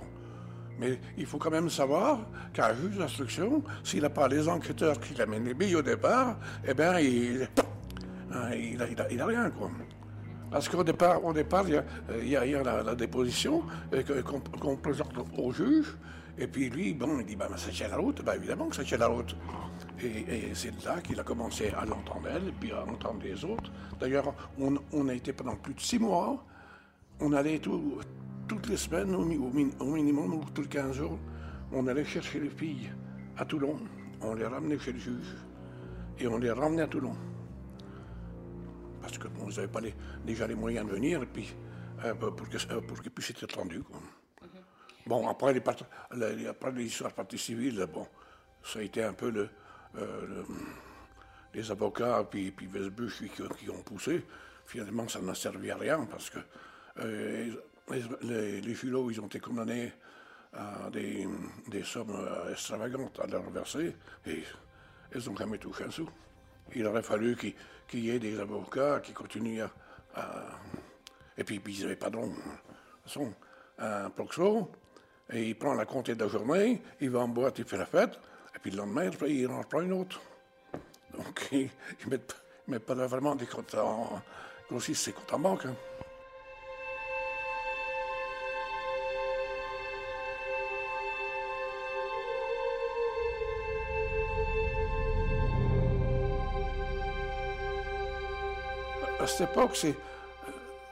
Mais 0.79 0.99
il 1.17 1.25
faut 1.25 1.39
quand 1.39 1.49
même 1.49 1.69
savoir 1.69 2.19
qu'un 2.53 2.73
juge 2.75 2.97
d'instruction, 2.97 3.63
s'il 3.83 4.03
n'a 4.03 4.11
pas 4.11 4.27
les 4.27 4.47
enquêteurs 4.47 4.99
qui 4.99 5.15
l'amènent 5.15 5.45
les 5.45 5.55
billes 5.55 5.75
au 5.75 5.81
départ, 5.81 6.37
eh 6.67 6.73
bien, 6.75 6.99
il 6.99 7.47
n'a 8.29 9.23
a, 9.23 9.25
rien. 9.25 9.51
Parce 10.51 10.69
qu'au 10.69 10.83
départ, 10.83 11.23
au 11.23 11.33
départ, 11.33 11.65
il 11.67 12.29
y 12.29 12.35
a, 12.35 12.45
il 12.45 12.53
la, 12.53 12.95
déposition 12.95 13.63
euh, 13.93 14.03
qu'on 14.23 14.77
présente 14.77 15.13
au 15.37 15.51
juge, 15.51 15.97
et 16.39 16.47
puis 16.47 16.69
lui, 16.69 16.93
bon, 16.93 17.19
il 17.19 17.25
dit, 17.25 17.35
bah, 17.35 17.49
ça 17.55 17.71
tient 17.71 17.87
la 17.87 17.97
route. 17.97 18.21
Bah, 18.23 18.35
évidemment 18.35 18.67
que 18.67 18.75
ça 18.75 18.83
tient 18.83 18.97
la 18.97 19.07
route. 19.07 19.35
Et, 20.01 20.51
c'est 20.53 20.85
là 20.85 21.01
qu'il 21.01 21.19
a 21.19 21.23
commencé 21.23 21.69
à 21.69 21.85
l'entendre 21.85 22.27
elle, 22.29 22.53
puis 22.59 22.71
à 22.71 22.83
entendre 22.83 23.21
les 23.23 23.43
autres. 23.43 23.71
D'ailleurs, 23.99 24.33
on, 24.59 25.07
a 25.07 25.13
été 25.13 25.33
pendant 25.33 25.55
plus 25.55 25.73
de 25.73 25.79
six 25.79 25.97
mois, 25.99 26.43
on 27.19 27.33
allait 27.33 27.59
toutes 27.59 28.69
les 28.69 28.77
semaines, 28.77 29.15
au, 29.15 29.23
minimum, 29.23 30.35
ou 30.35 30.43
tous 30.53 30.61
les 30.61 30.67
15 30.67 30.95
jours, 30.95 31.17
on 31.71 31.87
allait 31.87 32.05
chercher 32.05 32.39
les 32.39 32.49
filles 32.49 32.89
à 33.37 33.45
Toulon. 33.45 33.77
On 34.21 34.35
les 34.35 34.45
ramenait 34.45 34.79
chez 34.79 34.93
le 34.93 34.99
juge. 34.99 35.35
Et 36.19 36.27
on 36.27 36.37
les 36.37 36.51
ramenait 36.51 36.83
à 36.83 36.87
Toulon. 36.87 37.13
Parce 39.01 39.17
que 39.17 39.27
bon, 39.27 39.47
n'avaient 39.47 39.67
pas 39.67 39.81
déjà 40.25 40.47
les 40.47 40.55
moyens 40.55 40.87
de 40.87 40.91
venir, 40.91 41.23
et 41.23 41.25
puis, 41.25 41.53
euh, 42.03 42.13
pour 42.13 43.01
qu'ils 43.01 43.11
puissent 43.11 43.31
être 43.31 43.43
entendus. 43.43 43.83
Bon, 45.05 45.27
après, 45.27 45.53
les, 45.53 45.61
les, 46.35 46.47
après 46.47 46.71
l'histoire 46.71 47.13
partie 47.13 47.37
civile, 47.37 47.87
bon, 47.91 48.07
ça 48.63 48.79
a 48.79 48.81
été 48.81 49.03
un 49.03 49.13
peu 49.13 49.29
le, 49.29 49.49
euh, 49.97 50.43
les 51.53 51.71
avocats 51.71 52.25
puis, 52.29 52.51
puis 52.51 52.67
Vesbuch 52.67 53.23
qui, 53.33 53.69
ont 53.69 53.81
poussé. 53.83 54.25
Finalement, 54.65 55.07
ça 55.07 55.21
n'a 55.21 55.33
servi 55.33 55.71
à 55.71 55.77
rien 55.77 56.05
parce 56.05 56.29
que 56.29 56.39
euh, 56.99 57.53
les, 58.21 58.61
les, 58.61 58.77
ils 58.83 59.21
ont 59.21 59.27
été 59.27 59.39
condamnés 59.39 59.93
à 60.53 60.89
des, 60.91 61.27
des 61.69 61.83
sommes 61.83 62.27
extravagantes 62.51 63.19
à 63.21 63.27
leur 63.27 63.49
verser. 63.49 63.95
Et 64.25 64.43
Ils 65.15 65.25
n'ont 65.29 65.37
jamais 65.37 65.57
touché 65.57 65.85
un 65.85 65.91
sou. 65.91 66.09
Il 66.75 66.85
aurait 66.85 67.03
fallu 67.03 67.35
qu'il 67.87 68.05
y 68.05 68.11
ait 68.11 68.19
des 68.19 68.39
avocats 68.39 68.99
qui 69.01 69.13
continuent 69.13 69.63
à. 70.15 70.59
Et 71.37 71.43
puis, 71.43 71.61
ils 71.67 71.81
n'avaient 71.81 71.95
pas 71.95 72.09
de 72.09 72.15
nom. 72.15 72.27
De 72.27 72.33
toute 72.33 73.03
façon, 73.03 73.33
un 73.77 74.09
proxo, 74.09 74.71
et 75.31 75.49
il 75.49 75.57
prend 75.57 75.73
la 75.73 75.85
comptée 75.85 76.15
de 76.15 76.23
la 76.23 76.29
journée, 76.29 76.81
il 76.99 77.09
va 77.09 77.19
en 77.19 77.27
boîte, 77.27 77.59
il 77.59 77.65
fait 77.65 77.77
la 77.77 77.85
fête, 77.85 78.19
et 78.55 78.59
puis 78.59 78.71
le 78.71 78.77
lendemain, 78.77 79.09
il 79.27 79.47
en 79.47 79.59
reprend 79.59 79.81
une 79.81 79.93
autre. 79.93 80.19
Donc, 81.15 81.47
ils 81.51 81.69
ne 82.05 82.11
mettent, 82.11 82.35
met 82.67 82.79
pas 82.79 82.95
vraiment 82.95 83.35
des 83.35 83.45
comptes 83.45 83.75
en. 83.75 84.21
grossissent 84.69 85.01
ses 85.01 85.13
comptes 85.13 85.33
en 85.33 85.39
banque. 85.39 85.65
Hein. 85.65 85.75
À 99.27 99.29
cette 99.29 99.49
époque, 99.49 99.77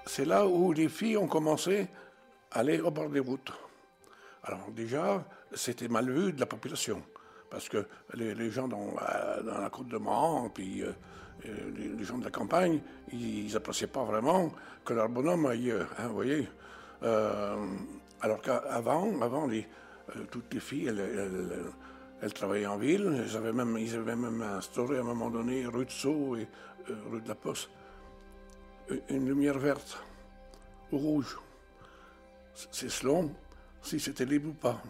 c'est 0.06 0.25
là 0.25 0.46
où 0.46 0.74
les 0.74 0.89
filles 0.89 1.15
ont 1.15 1.25
commencé 1.25 1.88
à 2.51 2.60
aller 2.60 2.82
au 2.82 2.92
bord 2.92 3.08
des 3.08 3.22
routes. 3.22 3.54
Alors 4.44 4.72
déjà, 4.75 5.24
c'était 5.54 5.88
mal 5.88 6.12
vu 6.12 6.34
de 6.34 6.39
la 6.42 6.46
population, 6.46 7.01
parce 7.50 7.70
que 7.70 7.88
les, 8.13 8.51
gens 8.51 8.68
dans, 8.68 8.94
la 8.98 9.70
côte 9.70 9.88
de 9.88 9.98
Mans, 9.98 10.50
puis 10.50 10.82
euh, 10.82 10.92
euh, 11.46 11.96
les, 11.98 12.04
gens 12.04 12.18
de 12.18 12.25
la 12.25 12.30
campagne, 12.30 12.82
ils 13.13 13.54
n'appréciaient 13.54 13.88
pas 13.88 14.04
vraiment 14.04 14.51
que 14.84 14.92
leur 14.92 15.08
bonhomme 15.08 15.46
aille, 15.46 15.72
hein, 15.72 16.08
voyez. 16.10 16.46
Euh, 17.04 17.56
alors 18.20 18.42
qu'avant, 18.42 19.22
avant, 19.22 19.50
toutes 20.30 20.54
les 20.54 20.60
filles, 20.60 20.92
elles, 22.22 22.34
travaillaient 22.34 22.68
en 22.68 22.75
ville, 22.75 23.24
ils 23.30 23.38
avaient, 23.38 23.54
même, 23.54 23.77
ils 23.80 23.96
avaient 23.96 24.18
même 24.18 24.42
instauré 24.42 24.98
à 24.98 25.00
un 25.00 25.04
moment 25.04 25.30
donné 25.30 25.65
rue 25.68 25.86
de 25.86 25.92
Sceaux 25.92 26.36
et 26.36 26.50
rue 27.10 27.22
de 27.22 27.30
la 27.30 27.36
Poste 27.36 27.70
une 29.10 29.27
lumière 29.27 29.58
verte 29.58 29.98
ou 30.92 30.98
rouge. 30.98 31.38
C'est 32.72 32.89
selon 32.89 33.32
si 33.82 34.00
c'était 34.00 34.25
libre 34.25 34.50
ou 34.50 34.54
pas. 34.54 34.82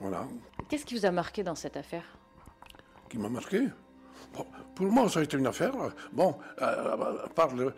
Voilà. 0.00 0.26
Qu'est-ce 0.68 0.84
qui 0.84 0.96
vous 0.96 1.06
a 1.06 1.10
marqué 1.10 1.42
dans 1.42 1.54
cette 1.54 1.76
affaire? 1.76 2.04
Qui 3.08 3.18
m'a 3.18 3.28
marqué? 3.28 3.68
Pour 4.74 4.86
moi, 4.86 5.08
ça 5.08 5.20
a 5.20 5.22
été 5.22 5.36
une 5.36 5.46
affaire. 5.46 5.72
Bon, 6.12 6.36
euh, 6.60 7.24
à 7.24 7.28
part 7.28 7.54
le, 7.54 7.72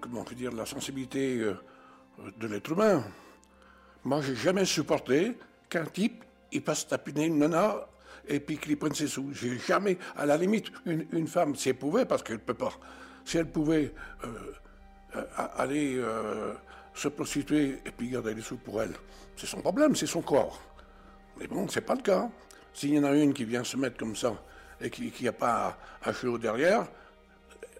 comment 0.00 0.24
dire, 0.24 0.52
la 0.52 0.66
sensibilité 0.66 1.38
euh, 1.38 1.54
de 2.38 2.46
l'être 2.46 2.72
humain. 2.72 3.04
Moi, 4.04 4.22
j'ai 4.22 4.34
jamais 4.34 4.64
supporté 4.64 5.36
qu'un 5.68 5.84
type 5.84 6.24
il 6.52 6.62
passe 6.62 6.88
tapiner 6.88 7.26
une 7.26 7.38
nana 7.38 7.86
et 8.26 8.40
puis 8.40 8.58
qu'il 8.58 8.76
prenne 8.76 8.94
ses 8.94 9.06
sous. 9.06 9.32
J'ai 9.32 9.58
jamais, 9.58 9.98
à 10.16 10.26
la 10.26 10.36
limite, 10.36 10.72
une, 10.86 11.06
une 11.12 11.28
femme, 11.28 11.54
si 11.54 11.68
elle 11.68 11.78
pouvait, 11.78 12.06
parce 12.06 12.22
qu'elle 12.22 12.36
ne 12.36 12.40
peut 12.40 12.54
pas, 12.54 12.72
si 13.30 13.38
elle 13.38 13.46
pouvait 13.46 13.92
euh, 14.24 15.24
aller 15.56 16.02
se 16.94 17.08
prostituer 17.08 17.78
et 17.84 17.90
puis 17.90 18.08
garder 18.08 18.34
les 18.34 18.42
sous 18.42 18.56
pour 18.56 18.82
elle, 18.82 18.94
c'est 19.36 19.46
son 19.46 19.60
problème, 19.60 19.94
c'est 19.94 20.06
son 20.06 20.22
corps. 20.22 20.60
Mais 21.38 21.46
bon, 21.46 21.68
c'est 21.68 21.80
pas 21.80 21.94
le 21.94 22.02
cas. 22.02 22.28
S'il 22.74 22.94
y 22.94 22.98
en 22.98 23.04
a 23.04 23.14
une 23.14 23.32
qui 23.32 23.44
vient 23.44 23.64
se 23.64 23.76
mettre 23.76 23.96
comme 23.96 24.16
ça 24.16 24.34
et 24.80 24.90
qui 24.90 25.24
n'a 25.24 25.32
pas 25.32 25.78
un 26.04 26.12
chelot 26.12 26.38
derrière, 26.38 26.86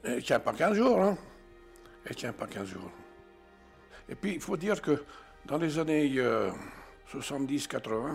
elle 0.04 0.22
tient 0.22 0.40
pas 0.40 0.52
15 0.52 0.76
jours. 0.76 1.02
Hein. 1.02 1.18
Elle 2.04 2.16
tient 2.16 2.32
pas 2.32 2.46
15 2.46 2.68
jours. 2.68 2.90
Et 4.08 4.14
puis, 4.14 4.34
il 4.34 4.40
faut 4.40 4.56
dire 4.56 4.80
que 4.80 5.04
dans 5.46 5.58
les 5.58 5.78
années 5.78 6.08
70-80, 7.12 7.88
euh, 7.88 8.14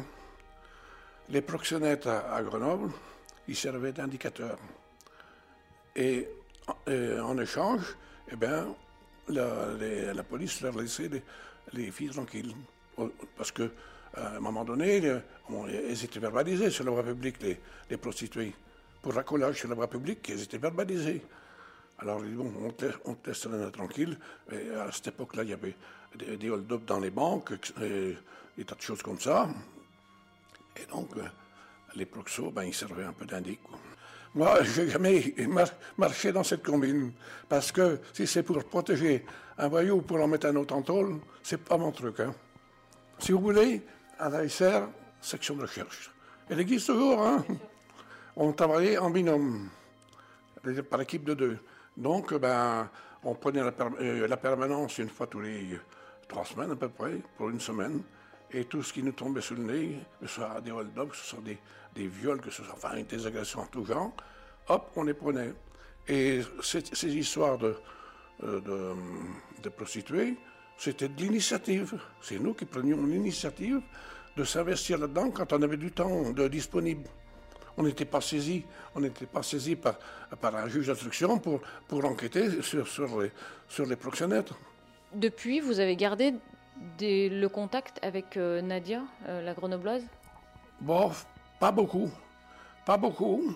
les 1.29 1.41
proxénètes 1.41 2.07
à, 2.07 2.41
Grenoble, 2.43 2.91
ils 3.47 3.55
servaient 3.55 3.91
d'indicateurs. 3.91 4.59
Et, 5.95 6.27
en 6.87 7.37
échange, 7.37 7.95
eh 8.31 8.35
bien, 8.35 8.67
la, 9.29 10.23
police 10.23 10.61
leur 10.61 10.77
laissait 10.77 11.09
les, 11.73 11.91
filles 11.91 12.09
tranquilles. 12.09 12.53
Parce 13.37 13.51
que 13.51 13.71
à 14.15 14.37
un 14.37 14.39
moment 14.39 14.63
donné, 14.63 14.97
elles 14.97 16.03
étaient 16.03 16.19
verbalisées 16.19 16.69
sur 16.69 16.85
la 16.85 16.91
voie 16.91 17.03
publique, 17.03 17.37
les, 17.89 17.97
prostituées. 17.97 18.53
Pour 19.01 19.13
racolage 19.13 19.59
sur 19.59 19.69
la 19.69 19.75
voie 19.75 19.89
publique, 19.89 20.29
elles 20.29 20.43
étaient 20.43 20.57
verbalisées. 20.57 21.21
Alors, 21.99 22.21
on 22.21 22.71
te, 22.71 22.85
laisse 23.25 23.47
tranquille. 23.71 24.17
Et 24.51 24.69
à 24.71 24.91
cette 24.91 25.07
époque-là, 25.09 25.43
il 25.43 25.49
y 25.49 25.53
avait 25.53 25.75
des, 26.15 26.49
hold-up 26.49 26.85
dans 26.85 26.99
les 26.99 27.11
banques, 27.11 27.53
des 27.77 28.65
tas 28.65 28.75
de 28.75 28.81
choses 28.81 29.01
comme 29.01 29.19
ça. 29.19 29.49
Et 30.77 30.85
donc, 30.87 31.15
euh, 31.17 31.23
les 31.95 32.05
proxos, 32.05 32.51
ben, 32.51 32.63
ils 32.63 32.73
servaient 32.73 33.05
un 33.05 33.13
peu 33.13 33.25
d'indic. 33.25 33.59
Moi, 34.35 34.63
je 34.63 34.81
n'ai 34.81 34.89
jamais 34.89 35.33
marché 35.97 36.31
dans 36.31 36.43
cette 36.43 36.63
combine. 36.63 37.13
Parce 37.47 37.71
que 37.71 37.99
si 38.13 38.27
c'est 38.27 38.43
pour 38.43 38.63
protéger 38.65 39.25
un 39.57 39.69
voyou 39.69 40.01
pour 40.01 40.21
en 40.21 40.27
mettre 40.27 40.47
un 40.47 40.55
autre 40.57 40.75
en 40.75 40.81
tôle, 40.81 41.19
c'est 41.41 41.63
pas 41.63 41.77
mon 41.77 41.91
truc. 41.91 42.19
Hein. 42.19 42.33
Si 43.17 43.31
vous 43.31 43.39
voulez, 43.39 43.81
à 44.19 44.29
l'ASR, 44.29 44.89
section 45.21 45.55
de 45.55 45.61
recherche. 45.61 46.11
Elle 46.49 46.59
existe 46.59 46.87
toujours. 46.87 47.25
Hein. 47.25 47.45
On 48.35 48.51
travaillait 48.51 48.97
en 48.97 49.09
binôme, 49.09 49.69
par 50.89 51.01
équipe 51.01 51.23
de 51.23 51.33
deux. 51.33 51.57
Donc, 51.95 52.33
ben, 52.33 52.89
on 53.23 53.33
prenait 53.33 53.61
euh, 53.61 54.27
la 54.27 54.37
permanence 54.37 54.97
une 54.97 55.09
fois 55.09 55.27
tous 55.27 55.39
les 55.39 55.79
trois 56.27 56.43
semaines 56.43 56.71
à 56.71 56.75
peu 56.75 56.89
près, 56.89 57.13
pour 57.37 57.49
une 57.49 57.61
semaine 57.61 58.01
et 58.51 58.65
tout 58.65 58.83
ce 58.83 58.93
qui 58.93 59.03
nous 59.03 59.11
tombait 59.11 59.41
sous 59.41 59.55
le 59.55 59.63
nez, 59.63 59.99
que 60.21 60.27
ce 60.27 60.35
soit 60.35 60.61
des 60.61 60.71
hold-up, 60.71 61.09
que 61.09 61.15
ce 61.15 61.25
soit 61.25 61.41
des, 61.41 61.57
des, 61.93 62.07
viols, 62.07 62.41
que 62.41 62.49
ce 62.49 62.63
soit 62.63 62.73
enfin, 62.73 63.01
des 63.01 63.27
agressions 63.27 63.61
en 63.61 63.65
tout 63.65 63.85
genre, 63.85 64.11
hop, 64.69 64.91
on 64.95 65.03
les 65.03 65.13
prenait. 65.13 65.53
Et 66.07 66.41
ces 66.61 67.15
histoires 67.15 67.57
de, 67.57 67.75
euh, 68.43 68.61
de, 68.61 69.61
de 69.63 69.69
prostituées, 69.69 70.35
c'était 70.77 71.07
de 71.07 71.21
l'initiative. 71.21 71.99
C'est 72.21 72.39
nous 72.39 72.53
qui 72.53 72.65
prenions 72.65 73.03
l'initiative 73.05 73.81
de 74.35 74.43
s'investir 74.43 74.97
là-dedans 74.97 75.31
quand 75.31 75.53
on 75.53 75.61
avait 75.61 75.77
du 75.77 75.91
temps 75.91 76.31
disponible. 76.49 77.07
On 77.77 77.83
n'était 77.83 78.05
pas 78.05 78.21
saisi, 78.21 78.63
on 78.93 79.01
n'était 79.01 79.25
pas 79.25 79.43
saisi 79.43 79.75
par, 79.75 79.97
par 80.39 80.55
un 80.55 80.67
juge 80.67 80.87
d'instruction 80.87 81.39
pour, 81.39 81.61
pour 81.87 82.05
enquêter 82.05 82.61
sur, 82.61 82.87
sur, 82.87 83.21
les, 83.21 83.31
sur 83.67 83.85
les 83.85 83.95
proxénètes. 83.95 84.51
Depuis, 85.13 85.59
vous 85.59 85.79
avez 85.79 85.95
gardé 85.95 86.33
le 86.99 87.47
contact 87.47 87.99
avec 88.03 88.37
euh, 88.37 88.61
Nadia, 88.61 89.01
euh, 89.27 89.41
la 89.41 89.53
grenobloise? 89.53 90.03
Bon, 90.81 91.11
pas 91.59 91.71
beaucoup. 91.71 92.09
Pas 92.85 92.97
beaucoup. 92.97 93.55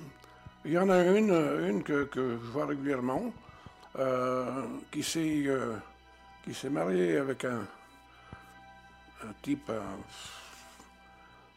Il 0.66 0.72
y 0.72 0.78
en 0.78 0.90
a 0.90 1.04
une, 1.04 1.32
une 1.70 1.84
que, 1.84 2.10
je 2.14 2.52
vois 2.52 2.66
régulièrement, 2.66 3.32
euh, 3.98 4.66
qui 4.92 5.04
s'est 5.04 6.70
mariée 6.70 7.18
avec 7.18 7.46
un, 7.46 7.62
un 9.24 9.34
type, 9.42 9.72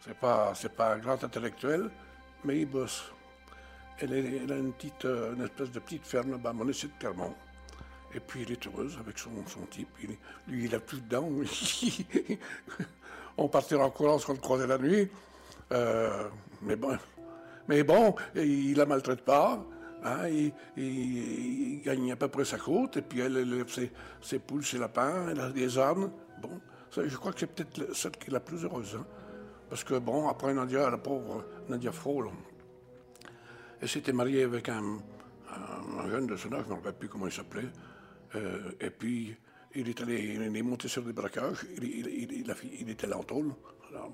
c'est 0.04 0.16
pas 0.16 0.52
c'est 0.54 0.75
pas 0.75 0.95
un 0.95 0.99
grand 0.99 1.23
intellectuel, 1.23 1.90
mais 2.45 2.61
il 2.61 2.66
bosse. 2.66 3.11
Elle 3.99 4.52
a 4.52 4.57
une 4.57 4.73
petite, 4.73 5.04
une 5.04 5.45
espèce 5.45 5.71
de 5.71 5.78
petite 5.78 6.07
ferme 6.07 6.33
là-bas, 6.33 6.52
mon 6.52 6.64
de 6.64 6.73
Clermont. 6.99 7.35
Et 8.14 8.21
puis 8.21 8.42
elle 8.42 8.52
est 8.52 8.66
heureuse 8.66 8.99
avec 9.00 9.19
son, 9.19 9.31
son 9.47 9.61
type. 9.66 9.88
lui, 10.49 10.64
il 10.64 10.75
a 10.75 10.81
plus 10.81 11.00
de 11.00 11.09
dents. 11.09 11.31
On 13.38 13.49
partait 13.49 13.76
en 13.76 13.90
courant 13.90 14.19
quand 14.19 14.33
on 14.33 14.35
le 14.35 14.40
croisait 14.40 14.66
la 14.66 14.76
nuit. 14.76 15.09
Euh, 15.73 16.28
mais 16.61 16.76
bon, 16.76 16.99
mais 17.66 17.83
bon, 17.83 18.14
il 18.35 18.76
la 18.76 18.85
maltraite 18.85 19.23
pas. 19.23 19.64
Hein, 20.04 20.28
il, 20.76 21.81
gagne 21.83 22.12
à 22.12 22.16
peu 22.16 22.28
près 22.28 22.45
sa 22.45 22.59
côte. 22.59 22.99
Et 22.99 23.02
puis 23.02 23.21
elle 23.21 23.38
élève 23.38 23.69
ses, 23.69 23.90
ses, 24.21 24.38
poules, 24.38 24.64
ses 24.64 24.78
lapins, 24.78 25.28
elle 25.31 25.40
a 25.40 25.49
des 25.49 25.78
ânes. 25.78 26.11
Bon, 26.42 26.61
je 26.95 27.16
crois 27.16 27.33
que 27.33 27.40
c'est 27.40 27.47
peut-être 27.47 27.97
celle 27.97 28.12
qui 28.12 28.28
est 28.28 28.33
la 28.33 28.40
plus 28.40 28.64
heureuse. 28.64 28.99
Hein. 29.00 29.07
Parce 29.71 29.85
que 29.85 29.99
bon, 29.99 30.28
après 30.28 30.52
Nadia, 30.52 30.90
la 30.90 30.99
pauvre 30.99 31.45
Nadia 31.71 31.92
Frôle, 31.92 32.28
elle 33.81 33.88
s'était 33.88 34.12
mariée 34.12 34.42
avec 34.42 34.69
un, 34.69 34.99
un, 35.99 36.11
jeune 36.11 36.26
de 36.26 36.37
son 36.37 36.52
âge, 36.52 36.64
je 36.64 36.69
ne 36.69 36.71
me 36.71 36.75
rappelle 36.76 36.95
plus 36.95 37.09
comment 37.09 37.26
il 37.26 37.33
s'appelait. 37.33 37.69
Euh, 38.35 38.73
et 38.81 38.91
puis, 38.91 39.37
il 39.75 39.89
est 39.89 40.01
allé, 40.01 40.35
il 40.35 40.57
est 40.57 40.62
monté 40.62 40.89
sur 40.89 41.03
des 41.03 41.12
braquages, 41.12 41.67
il, 41.77 41.85
il, 41.85 42.33
il, 42.33 42.55
il 42.81 42.91
était 42.91 43.07
là 43.07 43.19
en 43.19 43.23
tôle. 43.23 43.53
Alors, 43.91 44.11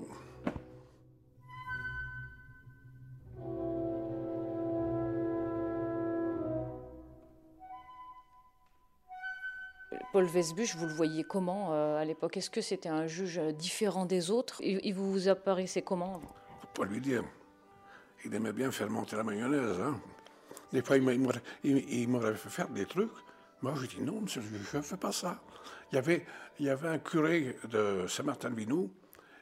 Paul 10.11 10.25
Vesbuch, 10.25 10.75
vous 10.75 10.87
le 10.87 10.95
voyez 10.95 11.23
comment 11.23 11.75
euh, 11.75 11.99
à 11.99 12.05
l'époque? 12.05 12.39
Est-ce 12.39 12.51
que 12.51 12.63
c'était 12.63 12.89
un 12.89 13.07
juge 13.07 13.39
différent 13.59 14.07
des 14.07 14.31
autres? 14.31 14.61
Il 14.65 14.95
vous, 14.95 15.13
vous 15.13 15.29
apparaissait 15.29 15.83
comment? 15.83 16.21
Pas 16.75 16.87
lui 16.87 17.01
dire. 17.01 17.23
Il 18.25 18.35
aimait 18.35 18.55
bien 18.55 18.73
faire 18.73 18.91
monter 18.91 19.17
la 19.17 19.23
mayonnaise. 19.23 19.79
Hein. 19.81 20.01
Des 20.73 20.83
fois, 20.83 20.97
il 20.97 22.09
m'aurait 22.09 22.35
fait 22.35 22.49
faire 22.49 22.69
des 22.69 22.87
trucs 22.87 23.13
moi, 23.63 23.75
je 23.77 23.87
dis 23.87 24.01
non, 24.03 24.21
monsieur, 24.21 24.43
je 24.43 24.77
ne 24.77 24.83
fais 24.83 24.97
pas 24.97 25.13
ça. 25.13 25.41
Il 25.91 25.97
y 25.97 25.99
avait, 25.99 26.25
il 26.61 26.67
y 26.67 26.71
avait 26.71 26.89
un 26.89 26.99
curé 26.99 27.57
de 27.71 28.07
Saint-Martin-de-Vinou 28.07 28.91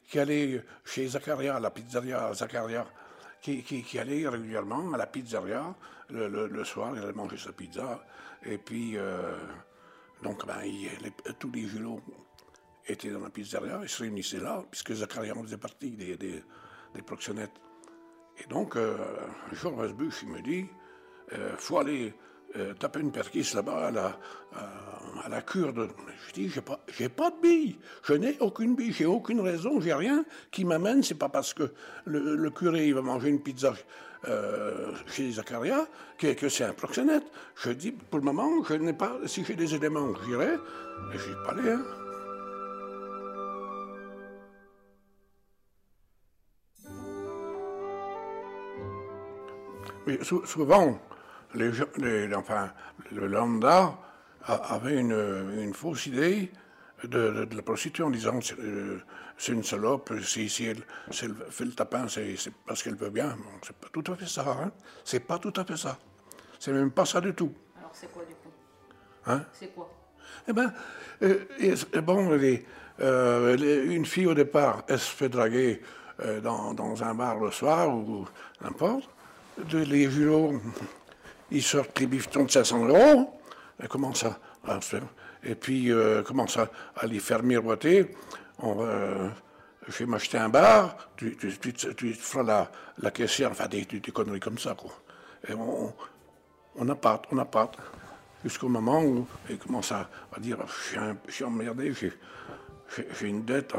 qui 0.08 0.18
allait 0.18 0.64
chez 0.84 1.08
Zacharia, 1.08 1.58
la 1.58 1.70
pizzeria 1.70 2.32
Zacharia, 2.32 2.86
qui, 3.42 3.98
allait 3.98 4.26
régulièrement 4.28 4.92
à 4.92 4.96
la 4.96 5.06
pizzeria. 5.06 5.74
Le, 6.10 6.64
soir, 6.64 6.92
il 6.94 7.02
allait 7.02 7.12
manger 7.12 7.36
sa 7.36 7.52
pizza. 7.52 8.04
Et 8.44 8.58
puis, 8.58 8.96
euh, 8.96 9.36
donc, 10.22 10.46
ben, 10.46 10.62
tous 11.38 11.50
les 11.50 11.66
julots 11.66 12.00
étaient 12.86 13.10
dans 13.10 13.20
la 13.20 13.30
pizzeria, 13.30 13.80
ils 13.82 13.88
se 13.88 14.02
réunissaient 14.02 14.40
là, 14.40 14.64
puisque 14.70 14.92
Zacharias 14.92 15.34
faisait 15.34 15.58
partie 15.58 15.90
des, 15.90 16.16
des, 16.16 16.42
des. 16.94 17.02
Et 18.38 18.46
donc, 18.48 18.76
euh, 18.76 18.96
un 19.50 19.54
jour, 19.54 19.76
Westbush, 19.76 20.22
il 20.22 20.28
me 20.28 20.40
dit, 20.40 20.66
il 21.32 21.38
euh, 21.38 21.56
faut 21.56 21.78
aller 21.78 22.14
euh, 22.56 22.74
taper 22.74 23.00
une 23.00 23.12
perquise 23.12 23.54
là-bas 23.54 23.88
à 23.88 23.90
la, 23.90 24.18
à, 25.24 25.28
la 25.28 25.42
cure 25.42 25.72
de. 25.72 25.88
Je 26.28 26.32
dis, 26.32 26.48
j'ai 26.48 26.60
pas, 26.60 26.80
j'ai 26.88 27.08
pas 27.08 27.30
de 27.30 27.36
bille. 27.42 27.78
Je 28.02 28.14
n'ai 28.14 28.36
aucune 28.40 28.74
bille, 28.74 28.92
j'ai 28.92 29.06
aucune 29.06 29.40
raison, 29.40 29.80
j'ai 29.80 29.94
rien 29.94 30.24
qui 30.50 30.64
m'amène. 30.64 31.02
C'est 31.02 31.14
pas 31.14 31.28
parce 31.28 31.52
que 31.52 31.72
le, 32.04 32.50
curé 32.50 32.88
il 32.88 32.94
va 32.94 33.02
manger 33.02 33.28
une 33.28 33.42
pizza 33.42 33.74
euh, 34.28 34.92
chez 35.06 35.30
Zacharia 35.32 35.86
que, 36.18 36.32
que 36.34 36.48
c'est 36.48 36.64
un 36.64 36.72
proxénète. 36.72 37.24
Je 37.56 37.70
dis, 37.70 37.92
pour 37.92 38.18
le 38.18 38.24
moment, 38.24 38.64
je 38.64 38.74
n'ai 38.74 38.92
pas. 38.92 39.18
Si 39.26 39.44
j'ai 39.44 39.54
des 39.54 39.74
éléments, 39.74 40.12
j'irai. 40.24 40.56
Mais 41.10 41.18
je 41.18 41.32
pas 41.44 41.52
allé, 41.52 41.70
hein. 41.70 41.84
Mais 50.06 50.20
souvent, 50.22 51.00
les, 51.56 52.34
enfin, 52.34 52.70
le 53.12 53.26
lambda 53.26 53.98
avait 54.46 54.98
une, 54.98 55.72
fausse 55.74 56.06
idée 56.06 56.50
de, 57.04 57.48
la 57.50 57.62
prostituée 57.62 58.04
en 58.04 58.10
disant 58.10 58.38
c'est 59.38 59.52
une 59.52 59.62
salope, 59.64 60.12
si, 60.22 60.48
si, 60.48 60.66
elle, 60.66 60.82
fait 61.10 61.64
le 61.64 61.72
tapin, 61.72 62.06
c'est 62.08 62.36
parce 62.66 62.82
qu'elle 62.82 62.96
veut 62.96 63.10
bien. 63.10 63.36
c'est 63.62 63.76
pas 63.76 63.88
tout 63.92 64.12
à 64.12 64.16
fait 64.16 64.26
ça. 64.26 64.46
Hein? 64.48 64.70
C'est 65.04 65.20
pas 65.20 65.38
tout 65.38 65.52
à 65.56 65.64
fait 65.64 65.76
ça. 65.76 65.98
C'est 66.58 66.72
même 66.72 66.90
pas 66.90 67.04
ça 67.04 67.20
du 67.20 67.34
tout. 67.34 67.52
Alors 67.78 67.90
c'est 67.92 68.10
quoi 68.10 68.24
du 68.24 68.34
coup? 68.34 68.50
Hein? 69.26 69.44
C'est 69.52 69.74
quoi? 69.74 69.90
Eh 70.48 70.52
bien, 70.52 70.72
euh, 71.22 71.44
bon, 72.02 72.38
euh, 73.00 73.56
une 73.86 74.06
fille 74.06 74.26
au 74.26 74.34
départ, 74.34 74.84
elle 74.88 74.98
se 74.98 75.10
fait 75.10 75.28
draguer 75.28 75.82
euh, 76.20 76.40
dans, 76.40 76.72
dans, 76.72 77.02
un 77.02 77.14
bar 77.14 77.38
le 77.38 77.50
soir 77.50 77.94
ou 77.94 78.26
n'importe. 78.62 79.08
Les 79.72 80.10
julots 80.10 80.60
ils 81.50 81.62
sortent 81.62 81.98
les 82.00 82.06
bifetons 82.06 82.44
de 82.44 82.50
500 82.50 82.86
euros, 82.86 83.32
et 83.82 83.86
commence 83.88 84.24
à, 84.24 84.38
et 85.44 85.54
puis 85.54 85.92
euh, 85.92 86.22
à, 86.96 87.06
les 87.06 87.20
faire 87.20 87.42
miroiter. 87.42 88.14
On, 88.58 88.76
euh, 88.80 89.28
je 89.88 89.98
vais 89.98 90.06
m'acheter 90.06 90.38
un 90.38 90.48
bar, 90.48 90.96
tu, 91.16 91.36
tu, 91.36 91.72
tu, 91.72 92.14
feras 92.14 92.42
la, 92.42 92.70
la 92.98 93.10
caissière, 93.10 93.50
enfin 93.50 93.68
des, 93.68 93.84
des, 93.84 94.00
conneries 94.00 94.40
comme 94.40 94.58
ça. 94.58 94.74
Quoi. 94.74 94.90
Et 95.48 95.52
on, 95.54 95.92
on 96.76 96.94
part, 96.96 97.22
on 97.30 97.44
part, 97.44 97.70
jusqu'au 98.42 98.68
moment 98.68 99.02
où 99.02 99.26
il 99.48 99.58
commence 99.58 99.92
à, 99.92 100.08
dire 100.38 100.58
Je 100.66 101.32
suis, 101.32 101.44
emmerdé, 101.44 101.92
j'ai 101.92 103.28
une 103.28 103.44
dette. 103.44 103.74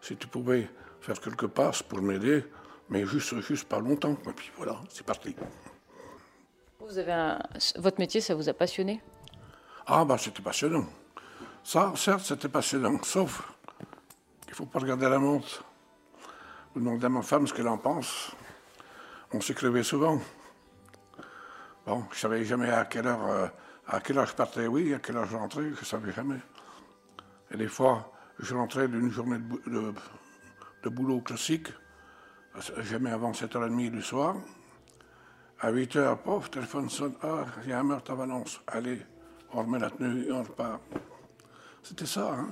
Si 0.00 0.16
tu 0.16 0.26
pouvais 0.26 0.68
faire 1.00 1.20
quelques 1.20 1.48
passes 1.48 1.82
pour 1.82 2.00
m'aider, 2.02 2.44
mais 2.88 3.06
juste, 3.06 3.40
juste 3.40 3.68
pas 3.68 3.78
longtemps. 3.78 4.16
Et 4.26 4.32
puis 4.32 4.50
voilà, 4.56 4.76
c'est 4.88 5.04
parti. 5.04 5.36
Vous 6.88 6.96
avez 6.96 7.36
Votre 7.76 7.98
métier, 7.98 8.22
ça 8.22 8.34
vous 8.34 8.48
a 8.48 8.54
passionné? 8.54 9.02
Ah, 9.86 10.06
bah 10.06 10.16
c'était 10.16 10.40
passionnant. 10.40 10.86
Ça, 11.62 11.92
certes, 11.96 12.22
c'était 12.24 12.48
passionnant, 12.48 12.98
sauf 13.02 13.42
qu'il 14.40 14.52
ne 14.52 14.54
faut 14.54 14.64
pas 14.64 14.78
regarder 14.78 15.06
la 15.06 15.18
montre. 15.18 15.64
Vous 16.72 16.80
demandez 16.80 17.04
à 17.04 17.10
ma 17.10 17.20
femme 17.20 17.46
ce 17.46 17.52
qu'elle 17.52 17.68
en 17.68 17.76
pense. 17.76 18.32
On 19.34 19.40
s'écrivait 19.42 19.82
souvent. 19.82 20.18
Bon, 21.86 22.04
je 22.10 22.16
ne 22.16 22.20
savais 22.20 22.44
jamais 22.46 22.70
à 22.70 22.86
quelle 22.86 23.06
heure, 23.06 23.26
euh, 23.26 23.48
à 23.86 24.00
quelle 24.00 24.16
heure 24.16 24.26
je 24.26 24.34
partais, 24.34 24.66
oui, 24.66 24.94
à 24.94 24.98
quelle 24.98 25.18
heure 25.18 25.26
je 25.26 25.36
rentrais, 25.36 25.64
je 25.64 25.80
ne 25.80 25.84
savais 25.84 26.12
jamais. 26.12 26.40
Et 27.50 27.58
des 27.58 27.68
fois, 27.68 28.12
je 28.38 28.54
rentrais 28.54 28.88
d'une 28.88 29.10
journée 29.10 29.40
de, 29.66 29.92
de 30.84 30.88
boulot 30.88 31.20
classique, 31.20 31.68
jamais 32.78 33.10
avant 33.10 33.32
7h30 33.32 33.90
du 33.90 34.00
soir. 34.00 34.36
À 35.60 35.70
8 35.70 35.96
heures, 35.96 36.18
pauvre, 36.18 36.48
téléphone 36.48 36.88
sonne. 36.88 37.14
Ah, 37.20 37.44
il 37.64 37.70
y 37.70 37.72
a 37.72 37.80
un 37.80 37.82
meurtre 37.82 38.12
à 38.12 38.14
Valence. 38.14 38.60
Allez, 38.68 39.00
on 39.52 39.62
remet 39.62 39.80
la 39.80 39.90
tenue 39.90 40.26
et 40.26 40.32
on 40.32 40.44
repart. 40.44 40.80
C'était 41.82 42.06
ça, 42.06 42.32
hein. 42.32 42.48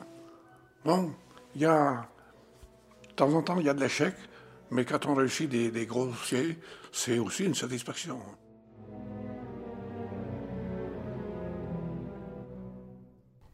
Bon, 0.85 1.14
il 1.55 1.61
y 1.61 1.66
a. 1.66 2.09
De 3.09 3.14
temps 3.14 3.33
en 3.33 3.42
temps, 3.42 3.59
il 3.61 3.66
y 3.66 3.69
a 3.69 3.75
de 3.75 3.81
l'échec, 3.81 4.14
mais 4.71 4.85
quand 4.85 5.07
on 5.07 5.14
réussit 5.14 5.49
des, 5.49 5.71
des 5.71 5.87
gros 5.87 6.07
dossiers, 6.07 6.59
c'est 6.90 7.19
aussi 7.19 7.45
une 7.45 7.55
satisfaction. 7.55 8.21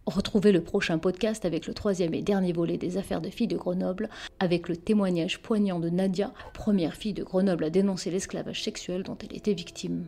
Retrouvez 0.07 0.51
le 0.51 0.63
prochain 0.63 0.99
podcast 0.99 1.45
avec 1.45 1.67
le 1.67 1.75
troisième 1.75 2.13
et 2.13 2.23
dernier 2.23 2.53
volet 2.53 2.77
des 2.77 2.97
affaires 2.97 3.21
de 3.21 3.31
filles 3.31 3.47
de 3.47 3.57
Grenoble, 3.57 4.09
avec 4.41 4.69
le 4.69 4.77
témoignage 4.77 5.41
poignant 5.41 5.79
de 5.79 5.91
Nadia, 5.91 6.33
première 6.55 6.95
fille 6.95 7.13
de 7.13 7.23
Grenoble 7.23 7.65
à 7.65 7.71
dénoncer 7.71 8.11
l'esclavage 8.11 8.63
sexuel 8.65 9.05
dont 9.05 9.17
elle 9.23 9.37
était 9.37 9.55
victime. 9.55 10.07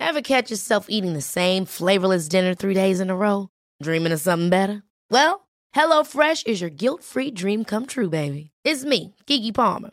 Ever 0.00 0.20
catch 0.20 0.50
yourself 0.50 0.86
eating 0.90 1.14
the 1.14 1.22
same 1.22 1.64
flavorless 1.64 2.28
dinner 2.28 2.54
three 2.54 2.74
days 2.74 3.00
in 3.00 3.08
a 3.08 3.16
row? 3.16 3.48
Dreaming 3.80 4.12
of 4.12 4.20
something 4.20 4.50
better? 4.50 4.82
Well, 5.10 5.46
HelloFresh 5.74 6.46
is 6.46 6.60
your 6.60 6.70
guilt-free 6.70 7.30
dream 7.30 7.64
come 7.64 7.86
true, 7.86 8.10
baby. 8.10 8.50
It's 8.64 8.84
me, 8.84 9.14
Kiki 9.26 9.52
Palmer. 9.52 9.92